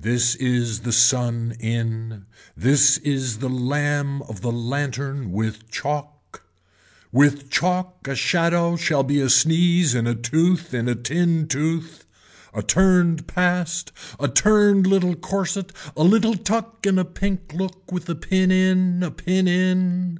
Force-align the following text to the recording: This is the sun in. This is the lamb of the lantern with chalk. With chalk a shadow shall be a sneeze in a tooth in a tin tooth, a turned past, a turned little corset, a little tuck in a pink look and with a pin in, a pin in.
This 0.00 0.34
is 0.34 0.80
the 0.80 0.90
sun 0.90 1.54
in. 1.60 2.26
This 2.56 2.98
is 3.04 3.38
the 3.38 3.48
lamb 3.48 4.22
of 4.22 4.40
the 4.40 4.50
lantern 4.50 5.30
with 5.30 5.70
chalk. 5.70 6.42
With 7.12 7.48
chalk 7.48 8.08
a 8.08 8.16
shadow 8.16 8.74
shall 8.74 9.04
be 9.04 9.20
a 9.20 9.30
sneeze 9.30 9.94
in 9.94 10.08
a 10.08 10.16
tooth 10.16 10.74
in 10.74 10.88
a 10.88 10.96
tin 10.96 11.46
tooth, 11.46 12.04
a 12.52 12.60
turned 12.60 13.28
past, 13.28 13.92
a 14.18 14.26
turned 14.26 14.84
little 14.88 15.14
corset, 15.14 15.70
a 15.96 16.02
little 16.02 16.34
tuck 16.34 16.84
in 16.84 16.98
a 16.98 17.04
pink 17.04 17.52
look 17.54 17.84
and 17.88 17.92
with 17.94 18.08
a 18.08 18.16
pin 18.16 18.50
in, 18.50 19.04
a 19.04 19.12
pin 19.12 19.46
in. 19.46 20.18